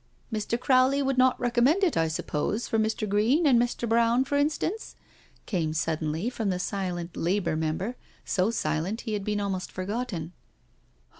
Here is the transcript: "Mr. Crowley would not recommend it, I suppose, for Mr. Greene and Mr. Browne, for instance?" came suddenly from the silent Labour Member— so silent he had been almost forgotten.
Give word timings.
"Mr. 0.33 0.59
Crowley 0.59 1.03
would 1.03 1.19
not 1.19 1.39
recommend 1.39 1.83
it, 1.83 1.95
I 1.95 2.07
suppose, 2.07 2.67
for 2.67 2.79
Mr. 2.79 3.07
Greene 3.07 3.45
and 3.45 3.61
Mr. 3.61 3.87
Browne, 3.87 4.25
for 4.25 4.35
instance?" 4.35 4.95
came 5.45 5.73
suddenly 5.73 6.27
from 6.27 6.49
the 6.49 6.57
silent 6.57 7.15
Labour 7.15 7.55
Member— 7.55 7.97
so 8.25 8.49
silent 8.49 9.01
he 9.01 9.13
had 9.13 9.23
been 9.23 9.39
almost 9.39 9.71
forgotten. 9.71 10.33